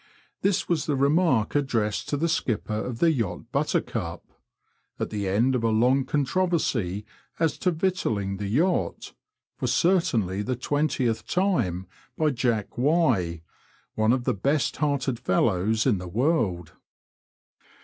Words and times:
"This 0.41 0.67
was 0.67 0.87
the 0.87 0.95
remark 0.95 1.53
addressed 1.53 2.09
to 2.09 2.17
the 2.17 2.27
skipper 2.27 2.73
of 2.73 2.97
the 2.97 3.11
yacht 3.11 3.51
Buttercup 3.51 4.23
(at 4.99 5.11
the 5.11 5.27
end 5.27 5.53
of 5.53 5.63
a 5.63 5.69
long 5.69 6.05
controversy 6.05 7.05
as 7.39 7.55
to 7.59 7.69
victualling 7.69 8.37
the 8.37 8.47
yacht) 8.47 9.13
for 9.59 9.67
certainly 9.67 10.41
the 10.41 10.55
twentieth 10.55 11.27
time 11.27 11.85
by 12.17 12.31
Jack 12.31 12.79
Y, 12.79 13.43
one 13.93 14.11
of 14.11 14.23
the 14.23 14.33
best 14.33 14.77
hearted 14.77 15.19
fellows 15.19 15.85
in 15.85 15.99
the 15.99 16.07
world. 16.09 16.73